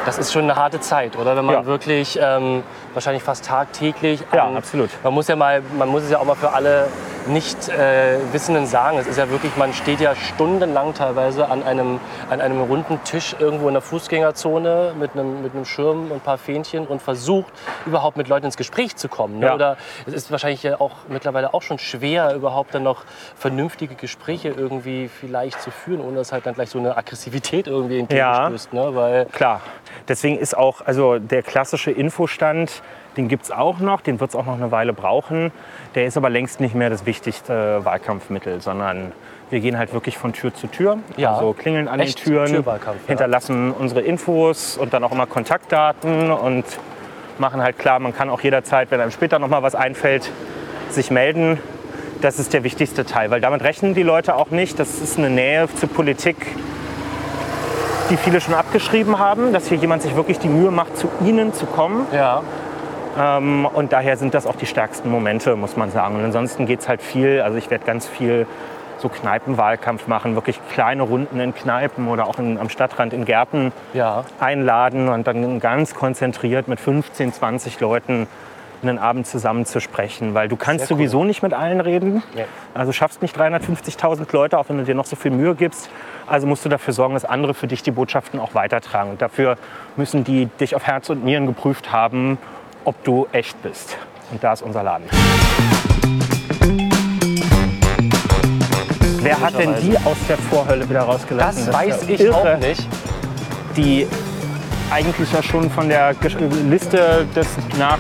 das 0.06 0.18
ist 0.18 0.32
schon 0.32 0.44
eine 0.44 0.56
harte 0.56 0.80
Zeit, 0.80 1.18
oder? 1.18 1.36
Wenn 1.36 1.46
man 1.46 1.56
Ja. 1.56 1.66
wirklich 1.66 2.18
ähm, 2.22 2.63
wahrscheinlich 2.94 3.24
fast 3.24 3.46
tagtäglich. 3.46 4.24
Ja, 4.34 4.48
an- 4.48 4.58
absolut. 4.58 4.90
Man 5.04 5.13
muss 5.13 5.28
ja 5.28 5.36
mal, 5.36 5.62
man 5.78 5.90
muss 5.90 6.04
es 6.04 6.12
ja 6.12 6.20
auch 6.20 6.25
mal 6.25 6.36
für 6.36 6.51
alle 6.54 6.88
Nicht-Wissenden 7.28 8.66
sagen. 8.66 8.98
Es 8.98 9.08
ist 9.08 9.18
ja 9.18 9.30
wirklich, 9.30 9.56
man 9.58 9.74
steht 9.74 10.00
ja 10.00 10.16
stundenlang 10.16 10.94
teilweise 10.94 11.50
an 11.50 11.63
einem, 11.63 12.00
an 12.30 12.42
einem 12.42 12.62
runden 12.62 13.04
Tisch 13.04 13.36
irgendwo 13.40 13.68
in 13.68 13.74
der 13.74 13.82
Fußgängerzone 13.82 14.94
mit 15.00 15.13
einem, 15.13 15.42
mit 15.42 15.54
einem 15.54 15.66
Schirm 15.66 16.06
und 16.06 16.13
ein 16.13 16.20
paar 16.20 16.38
Fähnchen 16.38 16.88
und 16.88 17.01
versucht 17.01 17.54
überhaupt 17.86 18.18
mit 18.18 18.28
Leuten 18.28 18.46
ins 18.46 18.58
Gespräch 18.58 18.96
zu 18.96 19.08
kommen. 19.08 19.40
Ne? 19.40 19.48
Ja. 19.48 19.56
Oder 19.56 19.78
es 20.06 20.13
ist 20.13 20.32
wahrscheinlich 20.32 20.63
ja 20.63 20.80
auch 20.80 20.92
mittlerweile 21.08 21.54
auch 21.54 21.62
schon 21.62 21.80
schwer, 21.80 22.34
überhaupt 22.34 22.74
dann 22.74 22.84
noch 22.84 23.04
vernünftige 23.36 23.96
Gespräche 23.96 24.50
irgendwie 24.50 25.08
vielleicht 25.08 25.62
zu 25.62 25.72
führen, 25.72 26.01
ohne 26.01 26.18
dass 26.18 26.32
halt 26.32 26.46
dann 26.46 26.56
gleich 26.56 26.70
so 26.70 26.80
eine 26.80 26.98
Aggressivität 26.98 27.68
irgendwie 27.68 28.00
entgegenstößt. 28.00 28.74
Ne? 28.74 28.96
Weil 28.96 29.25
Klar. 29.25 29.62
Deswegen 30.08 30.38
ist 30.38 30.58
auch 30.58 30.82
also 30.82 31.20
der 31.20 31.44
klassische 31.44 31.92
Infostand, 31.92 32.82
den 33.18 33.27
gibt 33.27 33.44
es 33.44 33.51
auch 33.51 33.80
noch, 33.80 34.01
den 34.01 34.20
wird 34.20 34.30
es 34.30 34.36
auch 34.36 34.46
noch 34.46 34.56
eine 34.56 34.72
Weile 34.72 34.94
brauchen. 34.94 35.51
Der 35.96 36.06
ist 36.06 36.18
aber 36.18 36.30
längst 36.30 36.60
nicht 36.60 36.75
mehr 36.75 36.89
das 36.89 37.06
wichtigste 37.06 37.84
Wahlkampfmittel, 37.84 38.62
sondern 38.62 39.12
wir 39.50 39.60
gehen 39.60 39.77
halt 39.77 39.94
wirklich 39.94 40.18
von 40.18 40.32
Tür 40.34 40.53
zu 40.53 40.68
Tür. 40.68 41.00
Ja. 41.18 41.34
Also 41.34 41.53
klingeln 41.53 41.88
an 41.88 42.00
Echt 42.00 42.20
den 42.20 42.34
Türen, 42.34 42.48
Türwahlkampf, 42.48 43.01
ja. 43.03 43.08
hinterlassen 43.10 43.72
unsere 43.72 44.01
Infos 44.01 44.77
und 44.77 44.94
dann 44.94 45.03
auch 45.03 45.12
immer 45.12 45.27
Kontaktdaten 45.27 46.32
und 46.32 46.63
machen 47.38 47.62
halt 47.62 47.77
klar, 47.77 48.00
man 48.00 48.15
kann 48.15 48.30
auch 48.30 48.41
jederzeit, 48.41 48.91
wenn 48.91 49.01
einem 49.01 49.12
später 49.12 49.39
noch 49.39 49.50
mal 49.50 49.62
was 49.63 49.75
einfällt, 49.75 50.32
sich 50.89 51.12
melden. 51.12 51.60
Das 52.22 52.39
ist 52.39 52.53
der 52.53 52.63
wichtigste 52.63 53.06
Teil, 53.06 53.32
weil 53.32 53.41
damit 53.41 53.63
rechnen 53.63 53.94
die 53.94 54.03
Leute 54.03 54.36
auch 54.36 54.51
nicht. 54.51 54.80
Das 54.80 55.01
ist 55.01 55.18
eine 55.18 55.30
Nähe 55.30 55.68
zur 55.75 55.89
Politik, 55.89 56.38
die 58.10 58.18
viele 58.18 58.39
schon 58.39 58.53
abgeschrieben 58.53 59.18
haben, 59.20 59.53
dass 59.53 59.68
hier 59.68 59.77
jemand 59.77 60.03
sich 60.03 60.15
wirklich 60.15 60.38
die 60.38 60.50
Mühe 60.50 60.72
macht, 60.72 60.98
zu 60.98 61.10
ihnen 61.25 61.53
zu 61.53 61.65
kommen. 61.65 62.06
ja, 62.13 62.44
Ähm, 63.18 63.65
und 63.65 63.94
daher 63.94 64.18
sind 64.18 64.34
das 64.34 64.46
auch 64.46 64.56
die 64.56 64.65
stärksten 64.65 65.10
Momente, 65.10 65.56
muss 65.56 65.75
man 65.77 65.91
sagen. 65.91 66.15
Und 66.15 66.24
ansonsten 66.24 66.65
geht 66.65 66.82
es 66.82 66.89
halt 66.89 67.01
viel, 67.01 67.41
also 67.41 67.58
ich 67.58 67.70
werde 67.70 67.86
ganz 67.86 68.08
viel 68.08 68.48
so 69.00 69.10
Kneipenwahlkampf 69.10 70.08
machen, 70.08 70.36
wirklich 70.36 70.60
kleine 70.72 71.01
Runden 71.03 71.39
in 71.39 71.56
Kneipen 71.56 72.08
oder 72.08 72.27
auch 72.27 72.38
in, 72.38 72.60
am 72.60 72.70
Stadtrand 72.70 73.13
in 73.13 73.25
Gärten 73.25 73.72
ja. 73.94 74.25
einladen 74.39 75.10
und 75.10 75.25
dann 75.25 75.60
ganz 75.60 75.96
konzentriert 75.96 76.68
mit 76.68 76.80
15, 76.80 77.34
20 77.34 77.80
Leuten 77.80 78.27
einen 78.84 78.98
Abend 78.98 79.27
zusammen 79.27 79.65
zu 79.65 79.80
sprechen, 79.80 80.34
weil 80.34 80.48
du 80.48 80.56
kannst 80.56 80.88
Sehr 80.88 80.96
cool. 80.96 81.03
sowieso 81.03 81.24
nicht 81.24 81.44
mit 81.44 81.53
allen 81.53 81.82
reden. 81.82 82.24
Ja. 82.36 82.46
Also 82.74 82.91
schaffst 82.91 83.22
nicht 83.22 83.38
350.000 83.38 84.25
Leute, 84.32 84.58
auch 84.58 84.70
wenn 84.70 84.77
du 84.77 84.84
dir 84.84 84.96
noch 84.96 85.06
so 85.06 85.15
viel 85.15 85.32
Mühe 85.32 85.56
gibst. 85.56 85.89
Also 86.27 86.48
musst 86.48 86.65
du 86.65 86.70
dafür 86.70 86.94
sorgen, 86.94 87.13
dass 87.13 87.25
andere 87.25 87.53
für 87.53 87.68
dich 87.68 87.84
die 87.84 87.91
Botschaften 87.91 88.39
auch 88.39 88.56
weitertragen. 88.56 89.12
Und 89.12 89.22
dafür 89.22 89.58
müssen 89.98 90.24
die 90.24 90.48
dich 90.60 90.75
auf 90.75 90.88
Herz 90.88 91.10
und 91.10 91.24
Nieren 91.24 91.46
geprüft 91.46 91.91
haben, 91.91 92.38
ob 92.86 93.04
du 93.04 93.28
echt 93.32 93.62
bist. 93.62 93.98
Und 94.32 94.44
da 94.44 94.54
ist 94.54 94.62
unser 94.62 94.84
Laden. 94.84 95.06
Wer 99.22 99.40
hat 99.40 99.58
denn 99.58 99.76
die 99.82 99.98
aus 99.98 100.18
der 100.28 100.38
Vorhölle 100.38 100.90
wieder 100.90 101.02
rausgelassen? 101.02 101.66
Das 101.68 101.74
weiß 101.74 102.04
ich 102.08 102.22
irre. 102.22 102.36
auch 102.36 102.58
nicht. 102.58 102.88
Die 103.78 104.08
eigentlich 104.90 105.32
ja 105.32 105.44
schon 105.44 105.70
von 105.70 105.88
der 105.88 106.16
Liste 106.70 107.26
des 107.36 107.48
nach, 107.78 108.00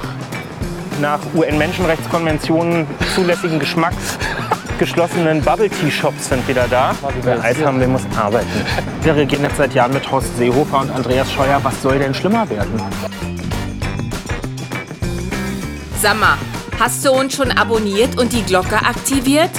nach 0.99 1.19
UN-Menschenrechtskonventionen 1.35 2.87
zulässigen 3.15 3.59
Geschmacks 3.59 4.17
geschlossenen 4.79 5.41
Bubble-Tea-Shops 5.43 6.29
sind 6.29 6.47
wieder 6.47 6.67
da. 6.67 6.95
Wer 7.21 7.43
Eis 7.43 7.63
haben 7.63 7.79
will, 7.79 7.87
muss 7.87 8.01
arbeiten. 8.17 8.49
Wir 9.03 9.15
regieren 9.15 9.43
jetzt 9.43 9.57
seit 9.57 9.75
Jahren 9.75 9.93
mit 9.93 10.09
Horst 10.11 10.35
Seehofer 10.37 10.79
und 10.79 10.89
Andreas 10.89 11.31
Scheuer. 11.31 11.59
Was 11.61 11.81
soll 11.83 11.99
denn 11.99 12.15
schlimmer 12.15 12.49
werden? 12.49 12.81
Sag 16.01 16.19
mal, 16.19 16.35
hast 16.79 17.05
du 17.05 17.11
uns 17.11 17.35
schon 17.35 17.51
abonniert 17.51 18.19
und 18.19 18.33
die 18.33 18.41
Glocke 18.41 18.75
aktiviert? 18.75 19.51